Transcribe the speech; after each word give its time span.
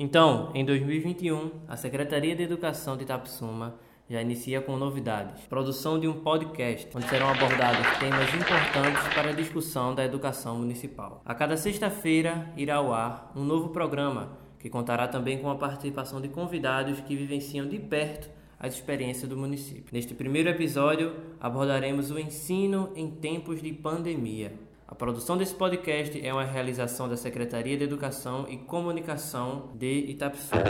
Então, 0.00 0.52
em 0.54 0.64
2021, 0.64 1.50
a 1.66 1.76
Secretaria 1.76 2.36
de 2.36 2.44
Educação 2.44 2.96
de 2.96 3.02
Itapsuma 3.02 3.74
já 4.08 4.22
inicia 4.22 4.60
com 4.60 4.76
novidades. 4.76 5.44
Produção 5.46 5.98
de 5.98 6.06
um 6.06 6.20
podcast, 6.20 6.88
onde 6.94 7.08
serão 7.08 7.28
abordados 7.28 7.98
temas 7.98 8.32
importantes 8.32 9.12
para 9.12 9.30
a 9.30 9.34
discussão 9.34 9.96
da 9.96 10.04
educação 10.04 10.56
municipal. 10.56 11.20
A 11.24 11.34
cada 11.34 11.56
sexta-feira 11.56 12.48
irá 12.56 12.76
ao 12.76 12.92
ar 12.92 13.32
um 13.34 13.42
novo 13.42 13.70
programa, 13.70 14.38
que 14.60 14.70
contará 14.70 15.08
também 15.08 15.40
com 15.40 15.50
a 15.50 15.56
participação 15.56 16.20
de 16.20 16.28
convidados 16.28 17.00
que 17.00 17.16
vivenciam 17.16 17.66
de 17.66 17.80
perto 17.80 18.30
as 18.56 18.74
experiências 18.74 19.28
do 19.28 19.36
município. 19.36 19.92
Neste 19.92 20.14
primeiro 20.14 20.48
episódio, 20.48 21.12
abordaremos 21.40 22.12
o 22.12 22.20
ensino 22.20 22.92
em 22.94 23.10
tempos 23.10 23.60
de 23.60 23.72
pandemia. 23.72 24.67
A 24.90 24.94
produção 24.94 25.36
desse 25.36 25.54
podcast 25.54 26.26
é 26.26 26.32
uma 26.32 26.44
realização 26.44 27.06
da 27.10 27.14
Secretaria 27.14 27.76
de 27.76 27.84
Educação 27.84 28.46
e 28.48 28.56
Comunicação 28.56 29.68
de 29.74 30.06
Itapsuma. 30.08 30.62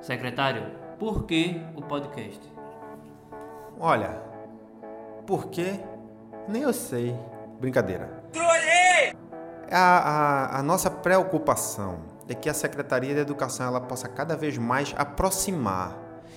Secretário, 0.00 0.64
por 0.98 1.26
que 1.26 1.60
o 1.76 1.82
podcast? 1.82 2.40
Olha, 3.78 4.18
por 5.26 5.48
quê? 5.50 5.78
Nem 6.48 6.62
eu 6.62 6.72
sei. 6.72 7.14
Brincadeira. 7.60 8.24
A, 9.70 9.76
a, 9.76 10.58
a 10.58 10.62
nossa 10.62 10.90
preocupação 10.90 12.11
é 12.32 12.34
que 12.34 12.48
a 12.48 12.54
Secretaria 12.54 13.14
de 13.14 13.20
Educação 13.20 13.66
ela 13.66 13.80
possa 13.80 14.08
cada 14.08 14.36
vez 14.36 14.58
mais 14.58 14.94
aproximar 14.96 15.96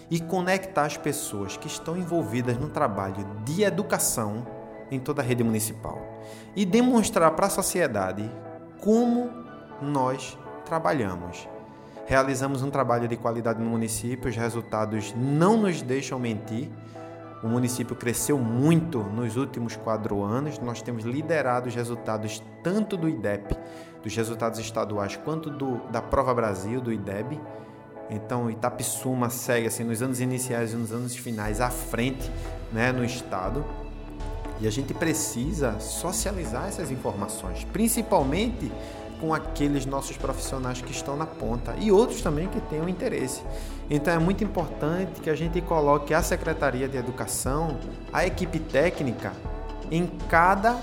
e 0.09 0.19
conectar 0.19 0.85
as 0.85 0.97
pessoas 0.97 1.57
que 1.57 1.67
estão 1.67 1.97
envolvidas 1.97 2.57
no 2.57 2.69
trabalho 2.69 3.25
de 3.43 3.63
educação 3.63 4.45
em 4.91 4.99
toda 4.99 5.21
a 5.21 5.25
rede 5.25 5.43
municipal 5.43 5.99
e 6.55 6.65
demonstrar 6.65 7.31
para 7.31 7.47
a 7.47 7.49
sociedade 7.49 8.29
como 8.81 9.29
nós 9.81 10.37
trabalhamos. 10.65 11.47
Realizamos 12.05 12.61
um 12.61 12.69
trabalho 12.69 13.07
de 13.07 13.17
qualidade 13.17 13.59
no 13.59 13.69
município, 13.69 14.29
os 14.29 14.35
resultados 14.35 15.13
não 15.17 15.57
nos 15.57 15.81
deixam 15.81 16.19
mentir. 16.19 16.69
O 17.43 17.47
município 17.47 17.95
cresceu 17.95 18.37
muito 18.37 18.99
nos 18.99 19.35
últimos 19.37 19.75
quatro 19.75 20.23
anos. 20.23 20.59
Nós 20.59 20.81
temos 20.81 21.03
liderado 21.03 21.67
os 21.67 21.75
resultados 21.75 22.43
tanto 22.63 22.95
do 22.95 23.09
IDEP, 23.09 23.55
dos 24.05 24.15
resultados 24.15 24.59
estaduais, 24.59 25.15
quanto 25.17 25.49
do, 25.49 25.77
da 25.89 25.99
Prova 25.99 26.31
Brasil, 26.31 26.79
do 26.79 26.93
IDEB. 26.93 27.41
Então, 28.07 28.51
Itapissuma 28.51 29.31
segue 29.31 29.65
assim 29.65 29.83
nos 29.83 29.99
anos 29.99 30.21
iniciais 30.21 30.73
e 30.73 30.75
nos 30.75 30.91
anos 30.91 31.15
finais 31.15 31.59
à 31.59 31.71
frente, 31.71 32.31
né, 32.71 32.91
no 32.91 33.03
estado. 33.03 33.65
E 34.61 34.67
a 34.67 34.71
gente 34.71 34.93
precisa 34.93 35.79
socializar 35.79 36.67
essas 36.67 36.91
informações, 36.91 37.63
principalmente 37.73 38.71
com 39.19 39.33
aqueles 39.33 39.87
nossos 39.87 40.15
profissionais 40.17 40.81
que 40.81 40.91
estão 40.91 41.17
na 41.17 41.25
ponta 41.25 41.73
e 41.79 41.91
outros 41.91 42.21
também 42.21 42.47
que 42.47 42.61
tenham 42.61 42.87
interesse. 42.87 43.41
Então 43.89 44.13
é 44.13 44.19
muito 44.19 44.43
importante 44.43 45.19
que 45.19 45.31
a 45.31 45.35
gente 45.35 45.59
coloque 45.61 46.13
a 46.13 46.21
Secretaria 46.21 46.87
de 46.87 46.97
Educação, 46.97 47.79
a 48.13 48.25
equipe 48.25 48.59
técnica 48.59 49.33
em 49.89 50.05
cada 50.29 50.79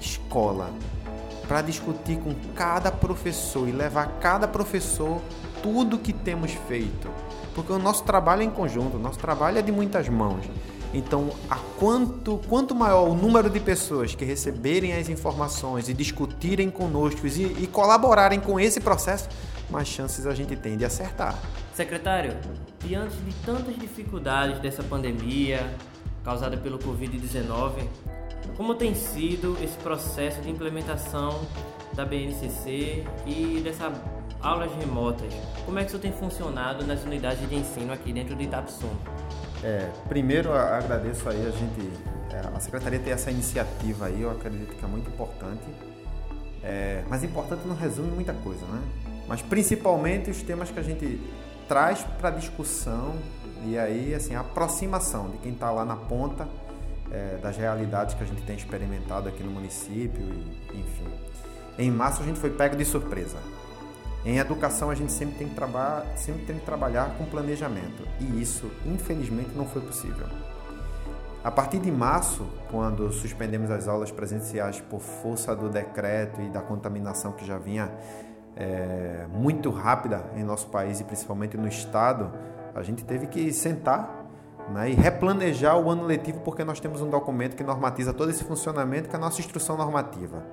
escola 0.00 0.70
para 1.46 1.62
discutir 1.62 2.18
com 2.18 2.34
cada 2.54 2.90
professor 2.90 3.68
e 3.68 3.72
levar 3.72 4.18
cada 4.20 4.48
professor 4.48 5.20
tudo 5.62 5.98
que 5.98 6.12
temos 6.12 6.52
feito. 6.68 7.08
Porque 7.54 7.72
o 7.72 7.78
nosso 7.78 8.04
trabalho 8.04 8.42
é 8.42 8.44
em 8.44 8.50
conjunto, 8.50 8.96
o 8.96 9.00
nosso 9.00 9.18
trabalho 9.18 9.58
é 9.58 9.62
de 9.62 9.72
muitas 9.72 10.08
mãos. 10.08 10.44
Então, 10.92 11.30
a 11.50 11.56
quanto, 11.78 12.40
quanto 12.48 12.74
maior 12.74 13.08
o 13.08 13.14
número 13.14 13.50
de 13.50 13.60
pessoas 13.60 14.14
que 14.14 14.24
receberem 14.24 14.94
as 14.94 15.08
informações 15.08 15.88
e 15.88 15.94
discutirem 15.94 16.70
conosco 16.70 17.26
e, 17.26 17.62
e 17.62 17.66
colaborarem 17.66 18.40
com 18.40 18.58
esse 18.58 18.80
processo, 18.80 19.28
mais 19.68 19.88
chances 19.88 20.26
a 20.26 20.34
gente 20.34 20.56
tem 20.56 20.76
de 20.76 20.84
acertar. 20.84 21.38
Secretário, 21.74 22.36
diante 22.84 23.16
de 23.16 23.34
tantas 23.44 23.76
dificuldades 23.76 24.58
dessa 24.60 24.82
pandemia 24.82 25.74
causada 26.24 26.56
pelo 26.56 26.78
Covid-19, 26.78 27.86
como 28.56 28.74
tem 28.74 28.94
sido 28.94 29.56
esse 29.62 29.76
processo 29.78 30.40
de 30.40 30.50
implementação 30.50 31.40
da 31.94 32.04
BNCC 32.04 33.04
e 33.26 33.60
dessas 33.62 33.92
aulas 34.40 34.70
remotas? 34.74 35.32
Como 35.64 35.78
é 35.78 35.82
que 35.82 35.88
isso 35.88 35.98
tem 35.98 36.12
funcionado 36.12 36.86
nas 36.86 37.02
unidades 37.04 37.48
de 37.48 37.54
ensino 37.54 37.92
aqui 37.92 38.12
dentro 38.12 38.34
de 38.36 38.44
Itapsum? 38.44 38.94
É, 39.62 39.90
primeiro 40.08 40.52
agradeço 40.52 41.28
aí 41.28 41.46
a 41.46 41.50
gente, 41.50 41.90
é, 42.30 42.56
a 42.56 42.60
secretaria 42.60 42.98
ter 42.98 43.10
essa 43.10 43.30
iniciativa 43.30 44.06
aí, 44.06 44.22
eu 44.22 44.30
acredito 44.30 44.74
que 44.74 44.84
é 44.84 44.88
muito 44.88 45.08
importante. 45.08 45.64
É, 46.62 47.02
mas 47.08 47.24
importante 47.24 47.62
não 47.66 47.76
resume 47.76 48.10
muita 48.10 48.32
coisa, 48.32 48.64
né? 48.66 48.82
Mas 49.26 49.40
principalmente 49.42 50.30
os 50.30 50.42
temas 50.42 50.70
que 50.70 50.78
a 50.78 50.82
gente 50.82 51.20
traz 51.68 52.02
para 52.18 52.30
discussão 52.30 53.14
e 53.64 53.78
aí 53.78 54.14
assim 54.14 54.34
a 54.34 54.40
aproximação 54.40 55.30
de 55.30 55.38
quem 55.38 55.52
está 55.52 55.70
lá 55.70 55.84
na 55.84 55.96
ponta 55.96 56.46
é, 57.10 57.38
das 57.38 57.56
realidades 57.56 58.14
que 58.14 58.22
a 58.22 58.26
gente 58.26 58.42
tem 58.42 58.56
experimentado 58.56 59.28
aqui 59.28 59.42
no 59.42 59.50
município, 59.50 60.22
e, 60.22 60.80
enfim. 60.80 61.06
Em 61.78 61.90
março 61.90 62.22
a 62.22 62.24
gente 62.24 62.38
foi 62.38 62.50
pego 62.50 62.76
de 62.76 62.84
surpresa. 62.84 63.36
Em 64.24 64.38
educação 64.38 64.90
a 64.90 64.94
gente 64.94 65.12
sempre 65.12 65.36
tem 65.36 65.48
que, 65.48 65.54
sempre 66.16 66.44
tem 66.46 66.58
que 66.58 66.64
trabalhar 66.64 67.14
com 67.16 67.24
planejamento 67.26 68.02
e 68.18 68.42
isso, 68.42 68.70
infelizmente, 68.84 69.50
não 69.54 69.66
foi 69.66 69.82
possível. 69.82 70.26
A 71.44 71.50
partir 71.52 71.78
de 71.78 71.92
março, 71.92 72.44
quando 72.68 73.12
suspendemos 73.12 73.70
as 73.70 73.86
aulas 73.86 74.10
presenciais 74.10 74.80
por 74.80 75.00
força 75.00 75.54
do 75.54 75.68
decreto 75.68 76.40
e 76.40 76.48
da 76.48 76.60
contaminação 76.60 77.30
que 77.30 77.46
já 77.46 77.56
vinha 77.56 77.88
é, 78.56 79.26
muito 79.30 79.70
rápida 79.70 80.24
em 80.34 80.42
nosso 80.42 80.66
país 80.66 80.98
e 80.98 81.04
principalmente 81.04 81.56
no 81.56 81.68
estado, 81.68 82.32
a 82.74 82.82
gente 82.82 83.04
teve 83.04 83.28
que 83.28 83.52
sentar 83.52 84.25
né, 84.70 84.90
e 84.90 84.94
replanejar 84.94 85.78
o 85.78 85.90
ano 85.90 86.04
letivo 86.04 86.40
porque 86.40 86.64
nós 86.64 86.80
temos 86.80 87.00
um 87.00 87.08
documento 87.08 87.56
que 87.56 87.64
normatiza 87.64 88.12
todo 88.12 88.30
esse 88.30 88.44
funcionamento 88.44 89.08
que 89.08 89.14
é 89.14 89.18
a 89.18 89.20
nossa 89.20 89.40
instrução 89.40 89.76
normativa. 89.76 90.44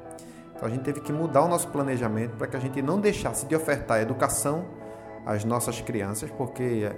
Então 0.56 0.68
a 0.68 0.72
gente 0.72 0.84
teve 0.84 1.01
que 1.01 1.12
mudar 1.12 1.44
o 1.44 1.47
nosso 1.47 1.68
planejamento 1.69 2.38
para 2.38 2.47
que 2.47 2.56
a 2.56 2.59
gente 2.59 2.81
não 2.81 3.00
deixasse 3.00 3.46
de 3.46 3.56
ofertar 3.56 4.02
educação 4.02 4.66
às 5.25 5.44
nossas 5.44 5.81
crianças, 5.81 6.29
porque 6.31 6.91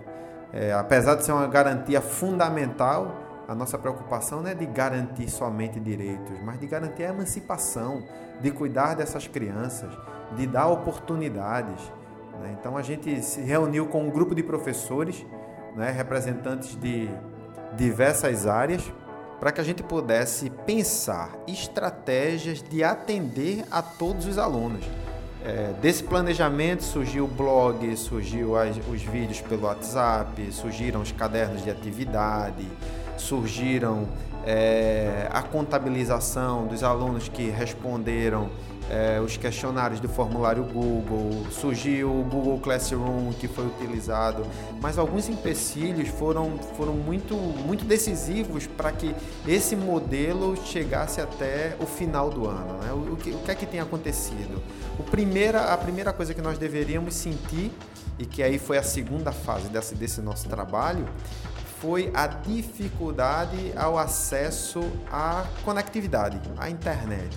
é, 0.53 0.73
apesar 0.73 1.15
de 1.15 1.25
ser 1.25 1.31
uma 1.31 1.47
garantia 1.47 2.01
fundamental, 2.01 3.25
a 3.47 3.53
nossa 3.53 3.77
preocupação 3.77 4.41
não 4.41 4.49
é 4.49 4.55
de 4.55 4.65
garantir 4.65 5.29
somente 5.29 5.79
direitos, 5.79 6.39
mas 6.43 6.59
de 6.59 6.67
garantir 6.67 7.03
a 7.03 7.09
emancipação, 7.09 8.03
de 8.41 8.51
cuidar 8.51 8.95
dessas 8.95 9.27
crianças, 9.27 9.91
de 10.35 10.47
dar 10.47 10.67
oportunidades. 10.67 11.91
Né? 12.41 12.55
Então 12.59 12.75
a 12.77 12.81
gente 12.81 13.21
se 13.21 13.41
reuniu 13.41 13.87
com 13.87 14.03
um 14.03 14.09
grupo 14.09 14.33
de 14.33 14.41
professores, 14.41 15.25
né, 15.75 15.91
representantes 15.91 16.75
de 16.75 17.09
diversas 17.75 18.47
áreas, 18.47 18.81
para 19.39 19.51
que 19.51 19.59
a 19.59 19.63
gente 19.63 19.83
pudesse 19.83 20.49
pensar 20.49 21.35
estratégias 21.47 22.63
de 22.63 22.83
atender 22.83 23.65
a 23.69 23.81
todos 23.81 24.25
os 24.25 24.37
alunos. 24.37 24.85
É, 25.43 25.73
desse 25.79 26.03
planejamento 26.03 26.83
surgiu 26.83 27.25
o 27.25 27.27
blog, 27.27 27.95
surgiu 27.97 28.57
as, 28.57 28.77
os 28.77 29.03
vídeos 29.03 29.41
pelo 29.41 29.67
WhatsApp, 29.67 30.51
surgiram 30.51 31.01
os 31.01 31.11
cadernos 31.11 31.63
de 31.63 31.69
atividade, 31.69 32.65
surgiram 33.17 34.07
é, 34.45 35.27
a 35.31 35.43
contabilização 35.43 36.65
dos 36.65 36.83
alunos 36.83 37.29
que 37.29 37.49
responderam 37.49 38.49
é, 38.89 39.19
os 39.19 39.37
questionários 39.37 39.99
do 39.99 40.07
formulário 40.07 40.63
Google, 40.63 41.45
surgiu 41.51 42.19
o 42.19 42.23
Google 42.23 42.59
Classroom 42.59 43.31
que 43.33 43.47
foi 43.47 43.65
utilizado, 43.65 44.45
mas 44.81 44.97
alguns 44.97 45.27
empecilhos 45.27 46.09
foram, 46.09 46.57
foram 46.77 46.93
muito, 46.93 47.35
muito 47.35 47.83
decisivos 47.85 48.67
para 48.67 48.91
que 48.91 49.15
esse 49.47 49.75
modelo 49.75 50.55
chegasse 50.65 51.19
até 51.19 51.75
o 51.79 51.85
final 51.85 52.29
do 52.29 52.47
ano. 52.47 52.77
Né? 52.83 52.91
O, 52.91 53.13
o, 53.13 53.17
que, 53.17 53.31
o 53.31 53.39
que 53.39 53.51
é 53.51 53.55
que 53.55 53.65
tem 53.65 53.79
acontecido? 53.79 54.61
O 54.99 55.03
primeira, 55.03 55.73
a 55.73 55.77
primeira 55.77 56.13
coisa 56.13 56.33
que 56.33 56.41
nós 56.41 56.57
deveríamos 56.57 57.15
sentir, 57.15 57.71
e 58.17 58.25
que 58.25 58.41
aí 58.41 58.57
foi 58.57 58.77
a 58.77 58.83
segunda 58.83 59.31
fase 59.31 59.67
desse, 59.67 59.93
desse 59.93 60.21
nosso 60.21 60.47
trabalho, 60.47 61.05
foi 61.81 62.09
a 62.13 62.27
dificuldade 62.27 63.73
ao 63.75 63.97
acesso 63.97 64.79
à 65.11 65.45
conectividade, 65.63 66.39
à 66.57 66.69
internet 66.69 67.35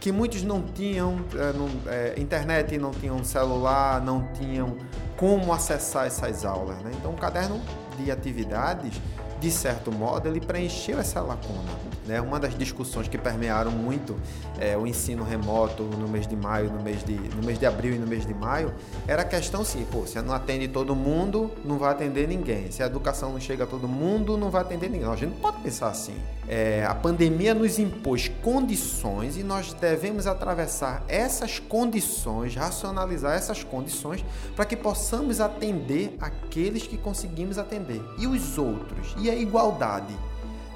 que 0.00 0.12
muitos 0.12 0.42
não 0.42 0.62
tinham 0.62 1.16
é, 1.34 1.52
não, 1.52 1.68
é, 1.86 2.14
internet, 2.18 2.78
não 2.78 2.90
tinham 2.90 3.22
celular, 3.24 4.00
não 4.00 4.28
tinham 4.34 4.76
como 5.16 5.52
acessar 5.52 6.06
essas 6.06 6.44
aulas. 6.44 6.76
Né? 6.78 6.92
Então, 6.94 7.12
o 7.12 7.16
caderno 7.16 7.60
de 7.96 8.10
atividades, 8.10 9.00
de 9.40 9.50
certo 9.50 9.90
modo, 9.90 10.28
ele 10.28 10.40
preencheu 10.40 10.98
essa 10.98 11.20
lacuna. 11.20 11.95
Né? 12.06 12.20
Uma 12.20 12.38
das 12.38 12.56
discussões 12.56 13.08
que 13.08 13.18
permearam 13.18 13.70
muito 13.70 14.16
é, 14.58 14.76
o 14.76 14.86
ensino 14.86 15.24
remoto 15.24 15.82
no 15.82 16.08
mês 16.08 16.26
de 16.26 16.36
maio, 16.36 16.70
no 16.70 16.82
mês 16.82 17.02
de, 17.04 17.14
no 17.14 17.42
mês 17.44 17.58
de 17.58 17.66
abril 17.66 17.94
e 17.94 17.98
no 17.98 18.06
mês 18.06 18.24
de 18.24 18.32
maio, 18.32 18.72
era 19.06 19.22
a 19.22 19.24
questão 19.24 19.64
sim, 19.64 19.84
pô, 19.90 20.06
se 20.06 20.20
não 20.22 20.34
atende 20.34 20.68
todo 20.68 20.94
mundo, 20.94 21.50
não 21.64 21.78
vai 21.78 21.90
atender 21.92 22.28
ninguém. 22.28 22.70
Se 22.70 22.82
a 22.82 22.86
educação 22.86 23.32
não 23.32 23.40
chega 23.40 23.64
a 23.64 23.66
todo 23.66 23.88
mundo, 23.88 24.36
não 24.36 24.50
vai 24.50 24.62
atender 24.62 24.88
ninguém. 24.88 25.08
A 25.08 25.16
gente 25.16 25.32
não 25.32 25.40
pode 25.40 25.58
pensar 25.58 25.88
assim. 25.88 26.14
É, 26.48 26.84
a 26.86 26.94
pandemia 26.94 27.54
nos 27.54 27.78
impôs 27.78 28.28
condições 28.42 29.36
e 29.36 29.42
nós 29.42 29.72
devemos 29.72 30.26
atravessar 30.26 31.02
essas 31.08 31.58
condições, 31.58 32.54
racionalizar 32.54 33.34
essas 33.34 33.64
condições 33.64 34.24
para 34.54 34.64
que 34.64 34.76
possamos 34.76 35.40
atender 35.40 36.16
aqueles 36.20 36.86
que 36.86 36.96
conseguimos 36.96 37.58
atender. 37.58 38.00
E 38.18 38.26
os 38.26 38.58
outros? 38.58 39.14
E 39.18 39.28
a 39.28 39.34
igualdade? 39.34 40.14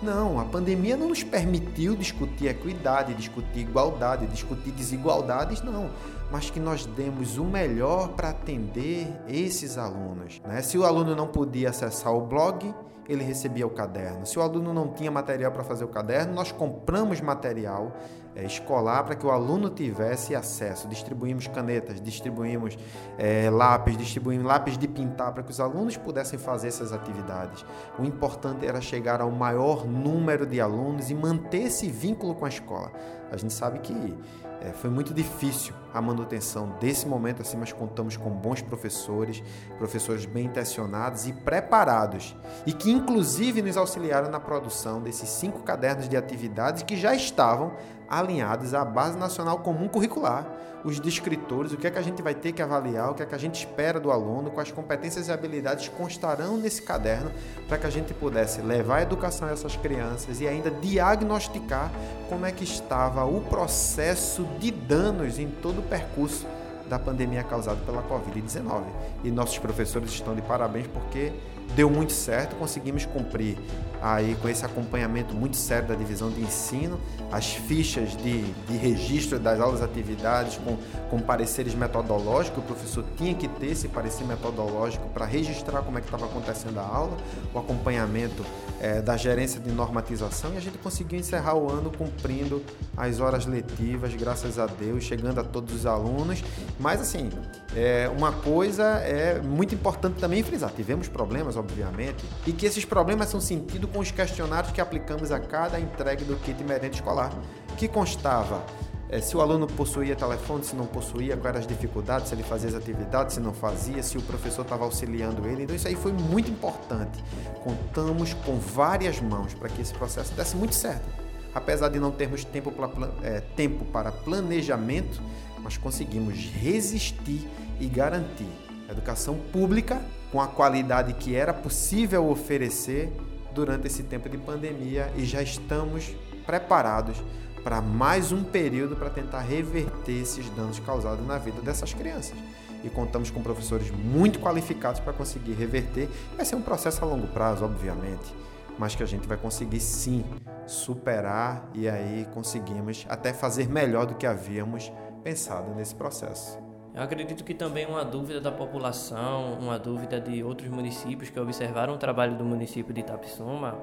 Não, 0.03 0.41
a 0.41 0.45
pandemia 0.47 0.97
não 0.97 1.09
nos 1.09 1.23
permitiu 1.23 1.95
discutir 1.95 2.47
equidade, 2.47 3.13
discutir 3.13 3.61
igualdade, 3.61 4.27
discutir 4.27 4.71
desigualdades, 4.71 5.63
não. 5.63 5.91
Mas 6.31 6.49
que 6.49 6.59
nós 6.59 6.87
demos 6.87 7.37
o 7.37 7.45
melhor 7.45 8.09
para 8.11 8.31
atender 8.31 9.07
esses 9.29 9.77
alunos. 9.77 10.41
Né? 10.45 10.63
Se 10.63 10.79
o 10.79 10.87
aluno 10.87 11.15
não 11.15 11.27
podia 11.27 11.69
acessar 11.69 12.15
o 12.15 12.23
blog, 12.23 12.75
ele 13.13 13.25
recebia 13.25 13.67
o 13.67 13.71
caderno. 13.71 14.25
Se 14.25 14.39
o 14.39 14.43
aluno 14.43 14.73
não 14.73 14.89
tinha 14.89 15.11
material 15.11 15.51
para 15.51 15.65
fazer 15.65 15.85
o 15.85 15.89
caderno, 15.89 16.33
nós 16.33 16.53
compramos 16.53 17.21
material 17.21 17.93
é, 18.37 18.45
escolar 18.45 19.03
para 19.05 19.17
que 19.17 19.27
o 19.27 19.31
aluno 19.31 19.69
tivesse 19.69 20.35
acesso. 20.35 20.87
Distribuímos 20.87 21.49
canetas, 21.49 22.01
distribuímos 22.01 22.79
é, 23.19 23.51
lápis, 23.51 23.97
distribuímos 23.97 24.47
lápis 24.47 24.79
de 24.79 24.87
pintar 24.87 25.33
para 25.33 25.43
que 25.43 25.51
os 25.51 25.59
alunos 25.59 25.97
pudessem 25.97 26.39
fazer 26.39 26.69
essas 26.69 26.93
atividades. 26.93 27.65
O 27.99 28.05
importante 28.05 28.65
era 28.65 28.81
chegar 28.81 29.21
ao 29.21 29.31
maior 29.31 29.85
número 29.87 30.47
de 30.47 30.61
alunos 30.61 31.11
e 31.11 31.15
manter 31.15 31.65
esse 31.65 31.89
vínculo 31.89 32.35
com 32.35 32.45
a 32.45 32.49
escola. 32.49 32.93
A 33.33 33.37
gente 33.37 33.53
sabe 33.53 33.81
que 33.81 34.17
é, 34.61 34.73
foi 34.73 34.91
muito 34.91 35.15
difícil 35.15 35.75
a 35.93 36.01
manutenção 36.01 36.77
desse 36.79 37.07
momento 37.07 37.43
assim, 37.43 37.57
mas 37.57 37.73
contamos 37.73 38.17
com 38.17 38.31
bons 38.31 38.61
professores, 38.61 39.43
professores 39.79 40.27
bem 40.27 40.47
intencionados 40.47 41.27
e 41.27 41.33
preparados, 41.33 42.37
e 42.67 42.73
que 42.73 42.91
inclusive 42.91 43.63
nos 43.63 43.77
auxiliaram 43.77 44.31
na 44.31 44.39
produção 44.39 45.01
desses 45.01 45.29
cinco 45.29 45.61
cadernos 45.61 46.09
de 46.09 46.17
atividades 46.17 46.83
que 46.83 46.97
já 46.97 47.15
estavam 47.15 47.73
alinhados 48.11 48.75
à 48.75 48.85
Base 48.85 49.17
Nacional 49.17 49.61
Comum 49.61 49.89
Curricular, 49.89 50.45
os 50.83 50.99
descritores, 50.99 51.73
o 51.73 51.77
que 51.77 51.87
é 51.87 51.91
que 51.91 51.99
a 51.99 52.03
gente 52.03 52.23
vai 52.23 52.35
ter 52.35 52.53
que 52.53 52.63
avaliar, 52.63 53.11
o 53.11 53.15
que 53.15 53.23
é 53.23 53.27
que 53.27 53.35
a 53.35 53.39
gente 53.39 53.55
espera 53.55 54.01
do 54.01 54.11
aluno, 54.11 54.51
quais 54.51 54.73
competências 54.73 55.29
e 55.29 55.33
habilidades 55.33 55.89
constarão 55.89 56.57
nesse 56.57 56.83
caderno 56.83 57.31
para 57.69 57.79
que 57.79 57.87
a 57.87 57.91
gente 57.91 58.13
pudesse 58.15 58.61
levar 58.63 58.97
a 58.97 59.03
educação 59.03 59.49
a 59.49 59.53
essas 59.53 59.77
crianças 59.77 60.41
e 60.41 60.49
ainda 60.49 60.71
diagnosticar 60.71 61.91
como 62.29 62.47
é 62.47 62.53
que 62.53 62.65
estava 62.65 63.25
o 63.25 63.43
processo 63.43 64.45
de 64.59 64.71
danos 64.71 65.39
em 65.39 65.49
todo 65.49 65.81
o 65.81 65.83
percurso 65.83 66.47
da 66.89 66.99
pandemia 66.99 67.45
causada 67.45 67.79
pela 67.87 68.03
Covid-19. 68.03 68.83
E 69.23 69.31
nossos 69.31 69.59
professores 69.59 70.11
estão 70.11 70.35
de 70.35 70.43
parabéns 70.43 70.89
porque 70.89 71.33
deu 71.77 71.89
muito 71.89 72.13
certo, 72.13 72.57
conseguimos 72.57 73.07
cumprir 73.07 73.57
aí 74.03 74.37
com 74.41 74.49
esse 74.49 74.65
acompanhamento 74.65 75.35
muito 75.35 75.57
sério 75.57 75.89
da 75.89 75.95
divisão 75.95 76.31
de 76.31 76.41
ensino, 76.41 76.99
as 77.31 77.55
fichas 77.55 78.17
de, 78.17 78.43
de 78.43 78.77
registro 78.77 79.39
das 79.39 79.61
aulas 79.61 79.83
atividades 79.83 80.59
com, 80.59 80.77
com 81.11 81.21
pareceres 81.21 81.75
metodológicos, 81.75 82.59
o 82.59 82.67
professor 82.67 83.05
tinha 83.17 83.35
que 83.35 83.47
ter 83.47 83.67
esse 83.67 83.89
parecer 83.89 84.25
metodológico 84.25 85.09
para 85.11 85.25
registrar 85.25 85.83
como 85.83 85.99
é 85.99 86.01
que 86.01 86.07
estava 86.07 86.27
acontecendo 86.27 86.79
a 86.79 86.83
aula, 86.83 87.17
o 87.53 87.59
acompanhamento 87.59 88.45
é, 88.81 89.03
da 89.03 89.17
gerência 89.17 89.61
de 89.61 89.71
normatização 89.71 90.55
e 90.55 90.57
a 90.57 90.61
gente 90.61 90.79
conseguiu 90.79 91.19
encerrar 91.19 91.55
o 91.55 91.71
ano 91.71 91.93
cumprindo 91.97 92.63
as 92.97 93.21
horas 93.21 93.45
letivas, 93.45 94.15
graças 94.15 94.59
a 94.59 94.67
Deus, 94.67 95.05
chegando 95.05 95.41
a 95.41 95.45
todos 95.45 95.75
os 95.75 95.87
alunos, 95.87 96.43
mas 96.79 97.01
assim, 97.01 97.31
é, 97.77 98.11
uma 98.17 98.33
coisa 98.33 98.85
é 99.01 99.41
muito 99.41 99.75
importante 99.75 100.19
também 100.19 100.43
frisar, 100.43 100.71
tivemos 100.71 101.09
problemas, 101.09 101.57
obviamente, 101.57 102.25
e 102.47 102.53
que 102.53 102.65
esses 102.65 102.85
problemas 102.85 103.29
são 103.29 103.41
sentidos 103.41 103.90
com 103.93 103.99
os 103.99 104.11
questionários 104.11 104.73
que 104.73 104.81
aplicamos 104.81 105.31
a 105.33 105.39
cada 105.39 105.79
entrega 105.79 106.25
do 106.25 106.37
kit 106.37 106.63
merenda 106.63 106.95
escolar, 106.95 107.33
que 107.77 107.89
constava 107.89 108.65
é, 109.13 109.21
se 109.21 109.37
o 109.37 109.41
aluno 109.41 109.67
possuía 109.67 110.15
telefone, 110.15 110.63
se 110.63 110.77
não 110.77 110.87
possuía, 110.87 111.37
quais 111.37 111.47
eram 111.47 111.59
as 111.59 111.67
dificuldades, 111.67 112.29
se 112.29 112.35
ele 112.35 112.45
fazia 112.45 112.69
as 112.69 112.77
atividades, 112.77 113.35
se 113.35 113.41
não 113.41 113.53
fazia, 113.53 114.05
se 114.05 114.17
o 114.17 114.23
professor 114.23 114.63
estava 114.63 114.85
auxiliando 114.85 115.49
ele. 115.49 115.65
Então, 115.65 115.75
isso 115.75 115.89
aí 115.89 115.97
foi 115.97 116.13
muito 116.13 116.49
importante. 116.49 117.23
Contamos 117.65 118.35
com 118.35 118.57
várias 118.57 119.21
mãos 119.21 119.53
para 119.53 119.69
que 119.69 119.83
esse 119.83 119.93
processo 119.93 120.33
desse 120.35 120.57
muito 120.57 120.77
certo. 120.77 121.05
Apesar 121.53 121.89
de 121.89 121.99
não 121.99 122.13
termos 122.13 122.45
tempo 122.45 122.71
para, 122.71 122.89
é, 123.25 123.41
tempo 123.41 123.85
para 123.87 124.13
planejamento, 124.13 125.21
mas 125.59 125.77
conseguimos 125.77 126.37
resistir 126.37 127.49
e 127.81 127.89
garantir 127.89 128.49
educação 128.89 129.37
pública 129.53 130.01
com 130.31 130.41
a 130.41 130.47
qualidade 130.47 131.15
que 131.15 131.35
era 131.35 131.53
possível 131.53 132.29
oferecer 132.29 133.13
durante 133.55 133.87
esse 133.87 134.03
tempo 134.03 134.29
de 134.29 134.39
pandemia 134.39 135.13
e 135.17 135.25
já 135.25 135.43
estamos 135.43 136.15
preparados 136.47 137.17
para 137.63 137.81
mais 137.81 138.33
um 138.33 138.43
período 138.43 138.97
para 138.97 139.11
tentar 139.11 139.41
reverter 139.41 140.23
esses 140.23 140.49
danos 140.51 140.79
causados 140.79 141.27
na 141.27 141.39
vida 141.39 141.61
dessas 141.61 141.93
crianças. 141.93 142.37
E 142.83 142.89
contamos 142.89 143.31
com 143.31 143.43
professores 143.43 143.91
muito 143.91 144.39
qualificados 144.39 145.01
para 145.01 145.13
conseguir 145.13 145.53
reverter. 145.53 146.09
Vai 146.35 146.47
ser 146.47 146.57
um 146.57 146.63
processo 146.63 147.05
a 147.05 147.07
longo 147.07 147.27
prazo, 147.27 147.65
obviamente, 147.65 148.35
mas 148.79 148.95
que 148.95 149.03
a 149.03 149.07
gente 149.07 149.29
vai 149.29 149.37
conseguir 149.37 149.81
sim 149.81 150.25
superar 150.67 151.69
e 151.75 151.89
aí 151.89 152.27
conseguimos 152.33 153.05
até 153.09 153.35
fazer 153.35 153.69
melhor 153.69 154.07
do 154.07 154.15
que 154.15 154.27
havíamos 154.27 154.91
pensado 155.23 155.75
nesse 155.75 155.95
processo. 155.95 156.70
Eu 156.95 157.03
acredito 157.03 157.45
que 157.45 157.55
também 157.55 157.87
uma 157.87 158.05
dúvida 158.05 158.41
da 158.41 158.51
população, 158.51 159.55
uma 159.61 159.79
dúvida 159.79 160.21
de 160.21 160.43
outros 160.43 160.69
municípios 160.69 161.31
que 161.31 161.39
observaram 161.39 161.95
o 161.95 161.99
trabalho 161.99 162.37
do 162.37 162.45
município 162.45 162.93
de 162.93 163.01
Itapissuma 163.01 163.79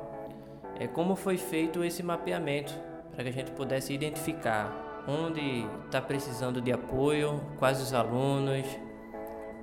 é 0.80 0.88
como 0.88 1.16
foi 1.16 1.38
feito 1.38 1.84
esse 1.84 2.04
mapeamento 2.04 2.74
para 3.12 3.24
que 3.24 3.30
a 3.30 3.34
gente 3.34 3.52
pudesse 3.52 3.94
identificar 3.94 5.04
onde 5.08 5.66
está 5.86 6.02
precisando 6.02 6.62
de 6.62 6.72
apoio, 6.72 7.42
quais 7.58 7.82
os 7.82 7.94
alunos, 7.94 8.66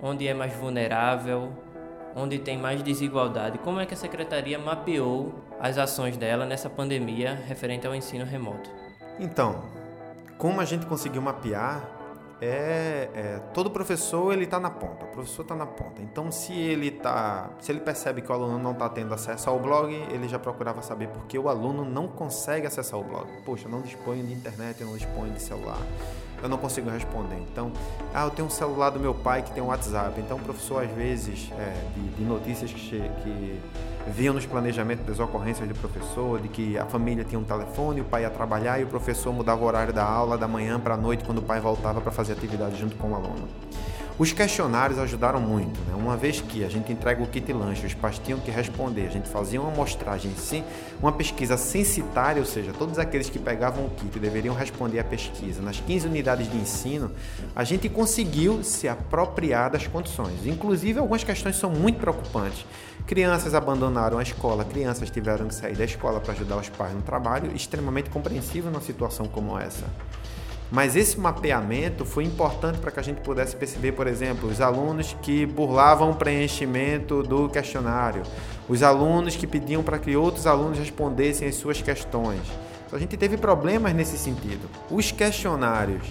onde 0.02 0.26
é 0.26 0.32
mais 0.32 0.54
vulnerável, 0.54 1.52
onde 2.16 2.38
tem 2.38 2.56
mais 2.56 2.82
desigualdade. 2.82 3.58
Como 3.58 3.78
é 3.78 3.86
que 3.86 3.94
a 3.94 3.96
secretaria 3.96 4.58
mapeou 4.58 5.34
as 5.60 5.76
ações 5.76 6.16
dela 6.16 6.46
nessa 6.46 6.70
pandemia 6.70 7.34
referente 7.46 7.86
ao 7.86 7.94
ensino 7.94 8.24
remoto? 8.24 8.70
Então, 9.20 9.62
como 10.38 10.60
a 10.60 10.64
gente 10.64 10.86
conseguiu 10.86 11.20
mapear 11.20 12.03
é, 12.40 13.08
é, 13.14 13.38
todo 13.52 13.70
professor 13.70 14.32
ele 14.32 14.44
está 14.44 14.58
na 14.58 14.70
ponta, 14.70 15.04
o 15.04 15.08
professor 15.08 15.42
está 15.42 15.54
na 15.54 15.66
ponta. 15.66 16.02
Então, 16.02 16.30
se 16.30 16.52
ele 16.52 16.90
tá, 16.90 17.50
se 17.60 17.70
ele 17.72 17.80
percebe 17.80 18.20
que 18.22 18.30
o 18.30 18.34
aluno 18.34 18.58
não 18.58 18.72
está 18.72 18.88
tendo 18.88 19.14
acesso 19.14 19.48
ao 19.48 19.58
blog, 19.58 19.92
ele 20.10 20.28
já 20.28 20.38
procurava 20.38 20.82
saber 20.82 21.08
por 21.08 21.24
que 21.26 21.38
o 21.38 21.48
aluno 21.48 21.84
não 21.84 22.08
consegue 22.08 22.66
acessar 22.66 22.98
o 22.98 23.04
blog. 23.04 23.26
Poxa, 23.44 23.68
não 23.68 23.80
disponho 23.80 24.24
de 24.24 24.32
internet, 24.32 24.82
não 24.82 24.96
disponho 24.96 25.32
de 25.32 25.40
celular, 25.40 25.80
eu 26.44 26.48
não 26.50 26.58
consigo 26.58 26.90
responder. 26.90 27.38
Então, 27.50 27.72
ah, 28.12 28.24
eu 28.24 28.30
tenho 28.30 28.46
um 28.46 28.50
celular 28.50 28.90
do 28.90 29.00
meu 29.00 29.14
pai 29.14 29.42
que 29.42 29.50
tem 29.50 29.62
um 29.62 29.68
WhatsApp. 29.68 30.20
Então, 30.20 30.36
o 30.36 30.40
professor 30.40 30.84
às 30.84 30.90
vezes 30.90 31.50
é, 31.52 31.74
de, 31.94 32.08
de, 32.18 32.22
notícias 32.22 32.70
que, 32.70 33.00
que 33.00 33.60
viam 34.08 34.34
nos 34.34 34.44
planejamentos 34.44 35.06
das 35.06 35.18
ocorrências 35.18 35.66
do 35.66 35.74
professor, 35.74 36.38
de 36.38 36.48
que 36.48 36.76
a 36.76 36.84
família 36.84 37.24
tinha 37.24 37.38
um 37.38 37.44
telefone, 37.44 38.02
o 38.02 38.04
pai 38.04 38.22
ia 38.22 38.30
trabalhar 38.30 38.78
e 38.78 38.84
o 38.84 38.86
professor 38.86 39.32
mudava 39.32 39.64
o 39.64 39.66
horário 39.66 39.94
da 39.94 40.04
aula 40.04 40.36
da 40.36 40.46
manhã 40.46 40.78
para 40.78 40.94
a 40.94 40.98
noite 40.98 41.24
quando 41.24 41.38
o 41.38 41.42
pai 41.42 41.60
voltava 41.60 42.02
para 42.02 42.12
fazer 42.12 42.34
atividade 42.34 42.78
junto 42.78 42.94
com 42.96 43.12
o 43.12 43.14
aluno. 43.14 43.48
Os 44.16 44.32
questionários 44.32 44.96
ajudaram 45.00 45.40
muito, 45.40 45.80
né? 45.80 45.94
uma 45.96 46.16
vez 46.16 46.40
que 46.40 46.64
a 46.64 46.68
gente 46.68 46.92
entrega 46.92 47.20
o 47.20 47.26
kit 47.26 47.52
lanche, 47.52 47.84
os 47.84 47.94
pais 47.94 48.16
tinham 48.16 48.38
que 48.38 48.48
responder, 48.48 49.08
a 49.08 49.10
gente 49.10 49.28
fazia 49.28 49.60
uma 49.60 49.72
amostragem, 49.72 50.30
uma 51.02 51.10
pesquisa 51.10 51.56
censitária, 51.56 52.38
ou 52.40 52.46
seja, 52.46 52.72
todos 52.72 52.96
aqueles 52.96 53.28
que 53.28 53.40
pegavam 53.40 53.86
o 53.86 53.90
kit 53.90 54.16
deveriam 54.20 54.54
responder 54.54 55.00
à 55.00 55.04
pesquisa. 55.04 55.60
Nas 55.60 55.80
15 55.80 56.06
unidades 56.06 56.48
de 56.48 56.56
ensino, 56.56 57.10
a 57.56 57.64
gente 57.64 57.88
conseguiu 57.88 58.62
se 58.62 58.86
apropriar 58.86 59.72
das 59.72 59.88
condições. 59.88 60.46
Inclusive, 60.46 61.00
algumas 61.00 61.24
questões 61.24 61.56
são 61.56 61.70
muito 61.70 61.98
preocupantes. 61.98 62.64
Crianças 63.08 63.52
abandonaram 63.52 64.18
a 64.18 64.22
escola, 64.22 64.64
crianças 64.64 65.10
tiveram 65.10 65.48
que 65.48 65.54
sair 65.56 65.74
da 65.74 65.84
escola 65.84 66.20
para 66.20 66.34
ajudar 66.34 66.56
os 66.56 66.68
pais 66.68 66.94
no 66.94 67.02
trabalho, 67.02 67.50
extremamente 67.52 68.10
compreensível 68.10 68.70
numa 68.70 68.80
situação 68.80 69.26
como 69.26 69.58
essa. 69.58 69.84
Mas 70.70 70.96
esse 70.96 71.18
mapeamento 71.20 72.04
foi 72.04 72.24
importante 72.24 72.78
para 72.78 72.90
que 72.90 72.98
a 72.98 73.02
gente 73.02 73.20
pudesse 73.20 73.54
perceber, 73.54 73.92
por 73.92 74.06
exemplo, 74.06 74.48
os 74.48 74.60
alunos 74.60 75.16
que 75.22 75.46
burlavam 75.46 76.10
o 76.10 76.14
preenchimento 76.14 77.22
do 77.22 77.48
questionário, 77.48 78.22
os 78.68 78.82
alunos 78.82 79.36
que 79.36 79.46
pediam 79.46 79.82
para 79.82 79.98
que 79.98 80.16
outros 80.16 80.46
alunos 80.46 80.78
respondessem 80.78 81.46
as 81.46 81.54
suas 81.54 81.80
questões. 81.80 82.40
Então, 82.86 82.96
a 82.96 82.98
gente 82.98 83.16
teve 83.16 83.36
problemas 83.36 83.92
nesse 83.94 84.16
sentido. 84.18 84.68
Os 84.90 85.12
questionários 85.12 86.02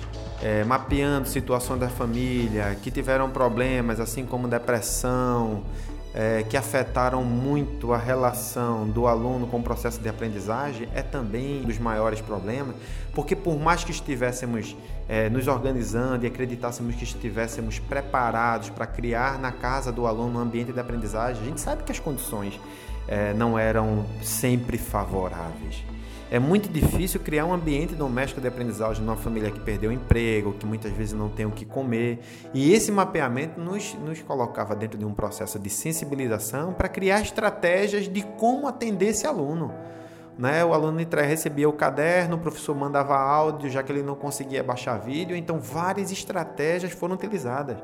é, 0.42 0.64
mapeando 0.66 1.28
situação 1.28 1.78
da 1.78 1.88
família, 1.88 2.76
que 2.82 2.92
tiveram 2.92 3.30
problemas, 3.30 4.00
assim 4.00 4.26
como 4.26 4.48
depressão, 4.48 5.64
é, 6.14 6.44
que 6.44 6.56
afetaram 6.56 7.24
muito 7.24 7.92
a 7.92 7.98
relação 7.98 8.88
do 8.88 9.08
aluno 9.08 9.48
com 9.48 9.58
o 9.58 9.64
processo 9.64 10.00
de 10.00 10.08
aprendizagem 10.08 10.88
é 10.94 11.02
também 11.02 11.62
um 11.62 11.66
dos 11.66 11.80
maiores 11.80 12.22
problemas, 12.22 12.76
porque 13.14 13.36
por 13.36 13.60
mais 13.60 13.84
que 13.84 13.92
estivéssemos 13.92 14.76
é, 15.10 15.30
nos 15.30 15.48
organizando 15.48 16.26
e 16.26 16.28
acreditássemos 16.28 16.96
que 16.96 17.04
estivéssemos 17.04 17.80
preparados 17.80 18.70
para 18.70 18.86
criar 18.86 19.40
na 19.40 19.52
casa 19.52 19.92
do 19.92 20.06
aluno 20.06 20.40
um 20.40 20.42
ambiente 20.42 20.72
de 20.72 20.80
aprendizagem, 20.80 21.42
a 21.42 21.46
gente 21.46 21.62
sabe 21.62 21.84
que 21.84 21.92
as 21.92 22.00
condições 22.00 22.60
é, 23.08 23.34
não 23.34 23.58
eram 23.58 24.06
sempre 24.22 24.78
favoráveis. 24.78 25.84
É 26.32 26.40
muito 26.40 26.68
difícil 26.68 27.20
criar 27.20 27.46
um 27.46 27.54
ambiente 27.54 27.94
doméstico 27.94 28.42
de 28.42 28.48
aprendizagem 28.48 29.04
numa 29.04 29.16
família 29.16 29.52
que 29.52 29.60
perdeu 29.60 29.92
o 29.92 29.94
emprego, 29.94 30.54
que 30.54 30.66
muitas 30.66 30.92
vezes 30.92 31.14
não 31.14 31.30
tem 31.30 31.46
o 31.46 31.52
que 31.52 31.66
comer. 31.66 32.20
E 32.54 32.74
esse 32.74 32.92
mapeamento 32.92 33.60
nos, 33.60 33.94
nos 33.96 34.22
colocava 34.22 34.76
dentro 34.76 34.98
de 34.98 35.06
um 35.06 35.14
processo 35.14 35.60
de 35.60 35.70
sensibilização 35.70 36.74
para 36.74 36.90
criar 36.90 37.22
estratégias 37.22 38.08
de 38.08 38.24
como 38.38 38.68
atender 38.68 39.10
esse 39.10 39.28
aluno. 39.28 39.72
Né? 40.38 40.66
O 40.66 40.74
aluno 40.74 41.00
recebia 41.22 41.70
o 41.70 41.74
caderno, 41.74 42.38
o 42.38 42.40
professor 42.40 42.76
mandava 42.76 43.16
áudio, 43.16 43.70
já 43.70 43.84
que 43.84 43.92
ele 43.92 44.02
não 44.02 44.16
conseguia 44.16 44.64
baixar 44.64 44.98
vídeo, 44.98 45.36
então 45.36 45.60
várias 45.60 46.12
estratégias 46.12 46.92
foram 46.92 47.14
utilizadas. 47.14 47.78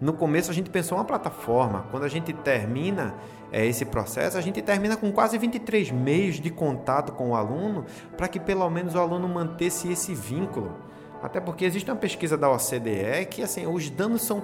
No 0.00 0.12
começo 0.12 0.50
a 0.50 0.54
gente 0.54 0.68
pensou 0.68 0.98
uma 0.98 1.04
plataforma, 1.04 1.86
quando 1.92 2.02
a 2.02 2.08
gente 2.08 2.32
termina 2.32 3.14
é, 3.52 3.64
esse 3.64 3.84
processo, 3.84 4.36
a 4.36 4.40
gente 4.40 4.60
termina 4.60 4.96
com 4.96 5.12
quase 5.12 5.38
23 5.38 5.92
meios 5.92 6.40
de 6.40 6.50
contato 6.50 7.12
com 7.12 7.30
o 7.30 7.36
aluno, 7.36 7.84
para 8.16 8.26
que 8.26 8.40
pelo 8.40 8.68
menos 8.68 8.96
o 8.96 8.98
aluno 8.98 9.28
mantesse 9.28 9.92
esse 9.92 10.12
vínculo. 10.12 10.74
Até 11.22 11.40
porque 11.40 11.64
existe 11.64 11.88
uma 11.88 11.96
pesquisa 11.96 12.36
da 12.36 12.50
OCDE 12.50 13.26
que 13.30 13.42
assim, 13.42 13.64
os 13.64 13.88
danos 13.88 14.22
são 14.22 14.42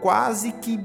quase 0.00 0.50
que 0.50 0.80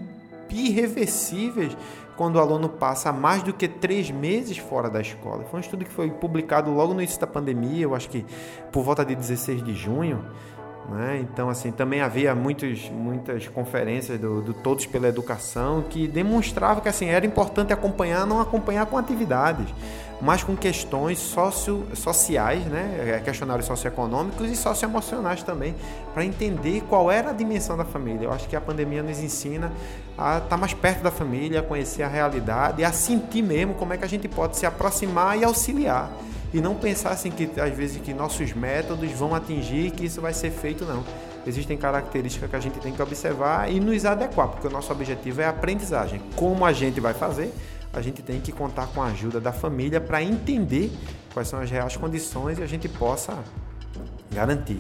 irreversíveis 0.52 1.76
quando 2.16 2.36
o 2.36 2.40
aluno 2.40 2.70
passa 2.70 3.12
mais 3.12 3.44
do 3.44 3.54
que 3.54 3.68
três 3.68 4.12
meses 4.12 4.58
fora 4.58 4.90
da 4.90 5.02
escola. 5.02 5.44
Foi 5.46 5.60
um 5.60 5.62
estudo 5.62 5.86
que 5.86 5.92
foi 5.92 6.10
publicado 6.10 6.72
logo 6.72 6.94
no 6.94 7.02
início 7.02 7.20
da 7.20 7.28
pandemia, 7.28 7.84
eu 7.84 7.96
acho 7.96 8.10
que 8.10 8.26
por 8.72 8.84
volta 8.84 9.04
de 9.04 9.16
16 9.16 9.64
de 9.64 9.74
junho. 9.74 10.24
Né? 10.90 11.20
Então, 11.22 11.50
assim, 11.50 11.72
também 11.72 12.02
havia 12.02 12.34
muitos, 12.36 12.90
muitas 12.90 13.48
conferências 13.48 14.20
do, 14.20 14.42
do, 14.42 14.54
Todos 14.54 14.86
pela 14.86 15.08
Educação 15.08 15.84
que 15.90 16.08
demonstravam 16.08 16.82
que 16.82 16.90
assim, 16.90 17.06
era 17.06 17.26
importante 17.26 17.72
acompanhar, 17.72 18.26
não 18.26 18.42
acompanhar 18.42 18.86
com 18.88 18.98
atividades, 18.98 19.74
mas 20.22 20.44
com 20.44 20.56
questões 20.56 21.18
socio, 21.18 21.88
sociais, 21.96 22.64
né? 22.66 23.16
É, 23.16 23.20
questionários 23.20 23.66
socioeconômicos 23.66 24.50
e 24.50 24.56
socioemocionais 24.56 25.42
também, 25.42 25.76
para 26.14 26.24
entender 26.24 26.82
qual 26.88 27.12
era 27.12 27.32
a 27.32 27.34
dimensão 27.34 27.76
da 27.76 27.86
família. 27.86 28.26
Eu 28.26 28.32
acho 28.32 28.48
que 28.48 28.56
a 28.56 28.62
pandemia 28.62 29.02
nos 29.02 29.20
ensina 29.20 29.72
a 30.18 30.38
estar 30.38 30.58
mais 30.58 30.74
perto 30.74 31.02
da 31.02 31.12
família, 31.12 31.62
a 31.62 31.64
conhecer 31.64 32.04
a 32.04 32.08
realidade 32.08 32.84
a 32.84 32.92
sentir 32.92 33.42
mesmo 33.42 33.74
como 33.74 33.94
é 33.94 33.98
que 33.98 34.06
a 34.06 34.08
gente 34.08 34.28
pode 34.28 34.58
se 34.58 34.66
aproximar 34.66 35.38
e 35.38 35.44
auxiliar 35.44 36.12
e 36.54 36.60
não 36.60 36.76
pensar 36.76 37.12
assim 37.12 37.32
que 37.32 37.50
às 37.60 37.74
vezes 37.76 38.02
que 38.02 38.14
nossos 38.14 38.54
métodos 38.54 39.10
vão 39.12 39.34
atingir 39.34 39.92
que 39.92 40.06
isso 40.06 40.22
vai 40.22 40.34
ser 40.34 40.52
feito 40.52 40.86
não. 40.86 41.04
Existem 41.46 41.78
características 41.78 42.50
que 42.50 42.56
a 42.56 42.60
gente 42.60 42.80
tem 42.80 42.94
que 42.94 43.02
observar 43.02 43.72
e 43.72 43.80
nos 43.80 44.06
adequar, 44.06 44.50
porque 44.50 44.68
o 44.68 44.70
nosso 44.70 44.92
objetivo 44.92 45.42
é 45.42 45.46
a 45.46 45.50
aprendizagem. 45.50 46.22
Como 46.36 46.64
a 46.66 46.72
gente 46.72 47.00
vai 47.00 47.14
fazer? 47.14 47.52
A 47.94 48.02
gente 48.02 48.22
tem 48.22 48.40
que 48.40 48.52
contar 48.52 48.88
com 48.88 49.02
a 49.02 49.08
ajuda 49.08 49.40
da 49.40 49.52
família 49.52 50.00
para 50.00 50.24
entender 50.24 50.92
quais 51.34 51.48
são 51.48 51.60
as 51.60 51.70
reais 51.70 51.98
condições 51.98 52.58
e 52.58 52.64
a 52.64 52.68
gente 52.68 52.88
possa 52.88 53.38
garantir 54.32 54.80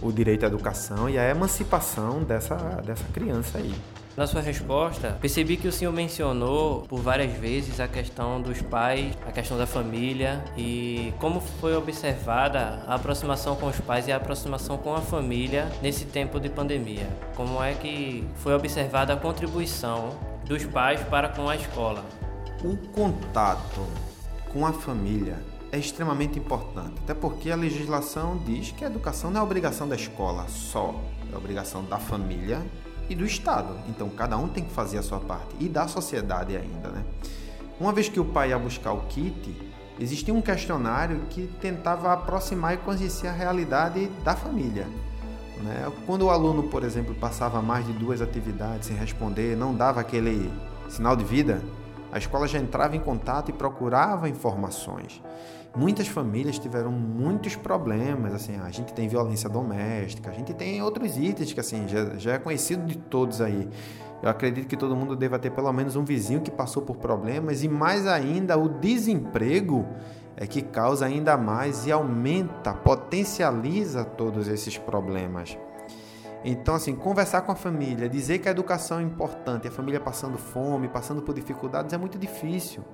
o 0.00 0.10
direito 0.10 0.44
à 0.44 0.48
educação 0.48 1.08
e 1.08 1.18
a 1.18 1.28
emancipação 1.28 2.22
dessa, 2.22 2.56
dessa 2.84 3.04
criança 3.12 3.58
aí. 3.58 3.74
Na 4.16 4.26
sua 4.26 4.40
resposta, 4.40 5.18
percebi 5.20 5.58
que 5.58 5.68
o 5.68 5.72
senhor 5.72 5.92
mencionou 5.92 6.86
por 6.88 7.02
várias 7.02 7.30
vezes 7.34 7.80
a 7.80 7.86
questão 7.86 8.40
dos 8.40 8.62
pais, 8.62 9.12
a 9.26 9.30
questão 9.30 9.58
da 9.58 9.66
família 9.66 10.42
e 10.56 11.12
como 11.18 11.38
foi 11.38 11.76
observada 11.76 12.82
a 12.86 12.94
aproximação 12.94 13.54
com 13.56 13.66
os 13.66 13.78
pais 13.78 14.08
e 14.08 14.12
a 14.12 14.16
aproximação 14.16 14.78
com 14.78 14.94
a 14.94 15.02
família 15.02 15.70
nesse 15.82 16.06
tempo 16.06 16.40
de 16.40 16.48
pandemia. 16.48 17.06
Como 17.34 17.62
é 17.62 17.74
que 17.74 18.26
foi 18.36 18.54
observada 18.54 19.12
a 19.12 19.16
contribuição 19.18 20.18
dos 20.46 20.64
pais 20.64 21.02
para 21.02 21.28
com 21.28 21.50
a 21.50 21.54
escola? 21.54 22.02
O 22.64 22.76
contato 22.92 23.86
com 24.50 24.64
a 24.64 24.72
família 24.72 25.38
é 25.70 25.78
extremamente 25.78 26.38
importante, 26.38 26.94
até 27.04 27.12
porque 27.12 27.50
a 27.50 27.56
legislação 27.56 28.38
diz 28.46 28.72
que 28.72 28.82
a 28.82 28.86
educação 28.86 29.30
não 29.30 29.40
é 29.40 29.44
obrigação 29.44 29.86
da 29.86 29.94
escola 29.94 30.46
só, 30.48 30.94
é 31.30 31.36
obrigação 31.36 31.84
da 31.84 31.98
família 31.98 32.64
e 33.10 33.14
do 33.14 33.26
Estado. 33.26 33.76
Então 33.88 34.08
cada 34.08 34.38
um 34.38 34.48
tem 34.48 34.64
que 34.64 34.72
fazer 34.72 34.96
a 34.96 35.02
sua 35.02 35.20
parte 35.20 35.54
e 35.60 35.68
da 35.68 35.86
sociedade 35.86 36.56
ainda, 36.56 36.88
né? 36.88 37.04
Uma 37.78 37.92
vez 37.92 38.08
que 38.08 38.18
o 38.18 38.24
pai 38.24 38.48
ia 38.48 38.58
buscar 38.58 38.92
o 38.92 39.02
kit, 39.02 39.54
existia 40.00 40.32
um 40.32 40.40
questionário 40.40 41.20
que 41.28 41.46
tentava 41.60 42.10
aproximar 42.10 42.72
e 42.72 42.78
conhecer 42.78 43.28
a 43.28 43.32
realidade 43.32 44.06
da 44.24 44.34
família. 44.34 44.86
Né? 45.62 45.92
Quando 46.06 46.22
o 46.22 46.30
aluno, 46.30 46.64
por 46.64 46.82
exemplo, 46.82 47.14
passava 47.14 47.60
mais 47.60 47.86
de 47.86 47.92
duas 47.92 48.22
atividades 48.22 48.88
sem 48.88 48.96
responder, 48.96 49.56
não 49.56 49.74
dava 49.74 50.00
aquele 50.00 50.50
sinal 50.88 51.14
de 51.14 51.24
vida, 51.24 51.60
a 52.16 52.18
escola 52.18 52.48
já 52.48 52.58
entrava 52.58 52.96
em 52.96 53.00
contato 53.00 53.50
e 53.50 53.52
procurava 53.52 54.26
informações. 54.26 55.22
Muitas 55.76 56.08
famílias 56.08 56.58
tiveram 56.58 56.90
muitos 56.90 57.54
problemas, 57.54 58.32
assim, 58.32 58.56
a 58.56 58.70
gente 58.70 58.94
tem 58.94 59.06
violência 59.06 59.50
doméstica, 59.50 60.30
a 60.30 60.32
gente 60.32 60.54
tem 60.54 60.80
outros 60.80 61.18
itens 61.18 61.52
que 61.52 61.60
assim 61.60 61.86
já, 61.86 62.16
já 62.16 62.32
é 62.32 62.38
conhecido 62.38 62.86
de 62.86 62.96
todos 62.96 63.42
aí. 63.42 63.68
Eu 64.22 64.30
acredito 64.30 64.66
que 64.66 64.78
todo 64.78 64.96
mundo 64.96 65.14
deva 65.14 65.38
ter 65.38 65.50
pelo 65.50 65.70
menos 65.74 65.94
um 65.94 66.04
vizinho 66.06 66.40
que 66.40 66.50
passou 66.50 66.82
por 66.82 66.96
problemas 66.96 67.62
e 67.62 67.68
mais 67.68 68.06
ainda 68.06 68.56
o 68.56 68.66
desemprego 68.66 69.84
é 70.38 70.46
que 70.46 70.62
causa 70.62 71.04
ainda 71.04 71.36
mais 71.36 71.86
e 71.86 71.92
aumenta, 71.92 72.72
potencializa 72.72 74.06
todos 74.06 74.48
esses 74.48 74.78
problemas. 74.78 75.58
Então, 76.44 76.74
assim, 76.74 76.94
conversar 76.94 77.42
com 77.42 77.50
a 77.50 77.56
família, 77.56 78.08
dizer 78.08 78.38
que 78.38 78.48
a 78.48 78.52
educação 78.52 79.00
é 79.00 79.02
importante, 79.02 79.66
a 79.66 79.70
família 79.70 79.98
passando 79.98 80.38
fome, 80.38 80.88
passando 80.88 81.20
por 81.22 81.34
dificuldades, 81.34 81.92
é 81.92 81.98
muito 81.98 82.18
difícil. 82.18 82.84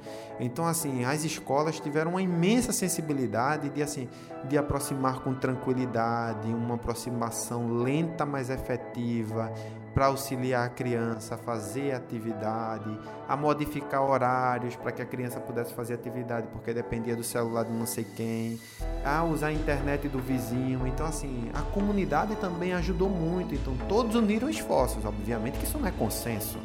Então, 0.41 0.67
assim, 0.67 1.05
as 1.05 1.25
escolas 1.25 1.79
tiveram 1.79 2.13
uma 2.13 2.23
imensa 2.23 2.73
sensibilidade 2.73 3.69
de, 3.69 3.83
assim, 3.83 4.09
de 4.49 4.57
aproximar 4.57 5.21
com 5.21 5.35
tranquilidade, 5.35 6.49
uma 6.49 6.77
aproximação 6.77 7.83
lenta, 7.83 8.25
mas 8.25 8.49
efetiva, 8.49 9.53
para 9.95 10.07
auxiliar 10.07 10.67
a 10.67 10.71
criança 10.71 11.35
a 11.35 11.39
fazer 11.39 11.93
atividade, 11.93 12.99
a 13.29 13.37
modificar 13.37 14.03
horários 14.03 14.75
para 14.77 14.93
que 14.93 15.03
a 15.03 15.07
criança 15.07 15.39
pudesse 15.41 15.75
fazer 15.75 15.95
atividade 15.95 16.49
porque 16.49 16.73
dependia 16.73 17.15
do 17.15 17.23
celular 17.23 17.65
de 17.65 17.73
não 17.73 17.87
sei 17.87 18.05
quem, 18.05 18.59
a 19.05 19.25
usar 19.25 19.49
a 19.49 19.53
internet 19.53 20.09
do 20.09 20.19
vizinho. 20.19 20.87
Então, 20.87 21.07
assim, 21.07 21.51
a 21.55 21.61
comunidade 21.61 22.37
também 22.37 22.73
ajudou 22.73 23.09
muito. 23.09 23.55
Então, 23.55 23.75
todos 23.89 24.15
uniram 24.15 24.49
esforços. 24.49 25.05
Obviamente 25.05 25.59
que 25.59 25.65
isso 25.65 25.79
não 25.79 25.87
é 25.87 25.91
consenso. 25.91 26.59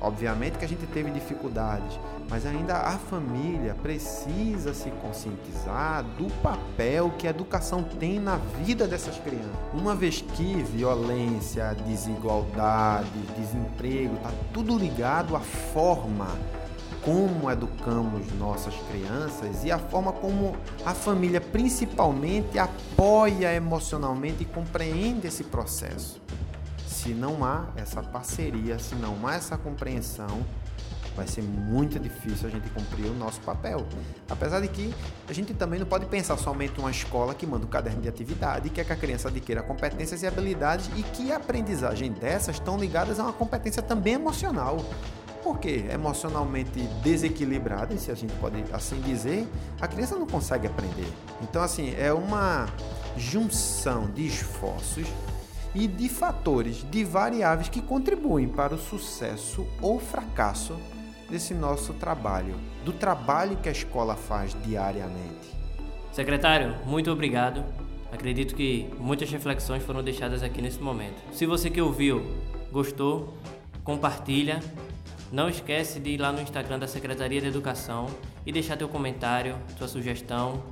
Obviamente 0.00 0.58
que 0.58 0.64
a 0.64 0.68
gente 0.68 0.86
teve 0.86 1.10
dificuldades, 1.10 1.98
mas 2.28 2.44
ainda 2.44 2.74
a 2.74 2.98
família 2.98 3.74
precisa 3.74 4.74
se 4.74 4.90
conscientizar 5.02 6.04
do 6.18 6.30
papel 6.42 7.10
que 7.18 7.26
a 7.26 7.30
educação 7.30 7.82
tem 7.82 8.20
na 8.20 8.36
vida 8.36 8.86
dessas 8.86 9.16
crianças. 9.18 9.50
Uma 9.72 9.94
vez 9.94 10.20
que 10.20 10.62
violência, 10.62 11.74
desigualdade, 11.86 13.08
desemprego, 13.38 14.14
está 14.16 14.30
tudo 14.52 14.76
ligado 14.78 15.34
à 15.34 15.40
forma 15.40 16.28
como 17.06 17.48
educamos 17.48 18.32
nossas 18.32 18.74
crianças 18.90 19.62
e 19.62 19.70
a 19.70 19.78
forma 19.78 20.12
como 20.12 20.56
a 20.84 20.92
família 20.92 21.40
principalmente 21.40 22.58
apoia 22.58 23.54
emocionalmente 23.54 24.42
e 24.42 24.44
compreende 24.44 25.28
esse 25.28 25.44
processo. 25.44 26.20
Se 26.84 27.10
não 27.10 27.44
há 27.44 27.68
essa 27.76 28.02
parceria, 28.02 28.80
se 28.80 28.96
não 28.96 29.24
há 29.24 29.36
essa 29.36 29.56
compreensão, 29.56 30.44
vai 31.14 31.28
ser 31.28 31.42
muito 31.42 31.96
difícil 32.00 32.48
a 32.48 32.50
gente 32.50 32.68
cumprir 32.70 33.06
o 33.06 33.14
nosso 33.14 33.40
papel. 33.42 33.86
Apesar 34.28 34.58
de 34.58 34.66
que 34.66 34.92
a 35.28 35.32
gente 35.32 35.54
também 35.54 35.78
não 35.78 35.86
pode 35.86 36.06
pensar 36.06 36.36
somente 36.36 36.80
uma 36.80 36.90
escola 36.90 37.36
que 37.36 37.46
manda 37.46 37.64
o 37.64 37.68
um 37.68 37.70
caderno 37.70 38.02
de 38.02 38.08
atividade 38.08 38.66
e 38.66 38.70
quer 38.70 38.84
que 38.84 38.92
a 38.92 38.96
criança 38.96 39.28
adquira 39.28 39.62
competências 39.62 40.24
e 40.24 40.26
habilidades 40.26 40.90
e 40.96 41.04
que 41.04 41.30
a 41.30 41.36
aprendizagem 41.36 42.10
dessas 42.10 42.56
estão 42.56 42.76
ligadas 42.76 43.20
a 43.20 43.22
uma 43.22 43.32
competência 43.32 43.80
também 43.80 44.14
emocional. 44.14 44.84
Porque 45.46 45.84
emocionalmente 45.92 46.80
desequilibrada, 47.04 47.96
se 47.96 48.10
a 48.10 48.16
gente 48.16 48.32
pode 48.40 48.64
assim 48.72 49.00
dizer, 49.00 49.46
a 49.80 49.86
criança 49.86 50.16
não 50.16 50.26
consegue 50.26 50.66
aprender. 50.66 51.06
Então, 51.40 51.62
assim, 51.62 51.94
é 51.96 52.12
uma 52.12 52.66
junção 53.16 54.10
de 54.10 54.26
esforços 54.26 55.06
e 55.72 55.86
de 55.86 56.08
fatores, 56.08 56.84
de 56.90 57.04
variáveis 57.04 57.68
que 57.68 57.80
contribuem 57.80 58.48
para 58.48 58.74
o 58.74 58.78
sucesso 58.78 59.64
ou 59.80 60.00
fracasso 60.00 60.74
desse 61.30 61.54
nosso 61.54 61.94
trabalho, 61.94 62.56
do 62.84 62.92
trabalho 62.92 63.56
que 63.58 63.68
a 63.68 63.72
escola 63.72 64.16
faz 64.16 64.56
diariamente. 64.64 65.54
Secretário, 66.10 66.74
muito 66.84 67.08
obrigado. 67.08 67.62
Acredito 68.10 68.56
que 68.56 68.90
muitas 68.98 69.30
reflexões 69.30 69.84
foram 69.84 70.02
deixadas 70.02 70.42
aqui 70.42 70.60
nesse 70.60 70.80
momento. 70.80 71.22
Se 71.30 71.46
você 71.46 71.70
que 71.70 71.80
ouviu 71.80 72.20
gostou, 72.72 73.32
compartilha 73.84 74.58
Não 75.32 75.48
esquece 75.48 75.98
de 75.98 76.10
ir 76.10 76.18
lá 76.18 76.30
no 76.30 76.40
Instagram 76.40 76.78
da 76.78 76.86
Secretaria 76.86 77.40
de 77.40 77.48
Educação 77.48 78.06
e 78.44 78.52
deixar 78.52 78.76
teu 78.76 78.88
comentário, 78.88 79.56
sua 79.76 79.88
sugestão, 79.88 80.62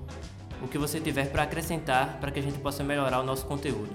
o 0.62 0.68
que 0.68 0.78
você 0.78 1.00
tiver 1.00 1.30
para 1.30 1.42
acrescentar 1.42 2.18
para 2.20 2.30
que 2.30 2.38
a 2.38 2.42
gente 2.42 2.58
possa 2.58 2.84
melhorar 2.84 3.20
o 3.20 3.24
nosso 3.24 3.44
conteúdo. 3.46 3.90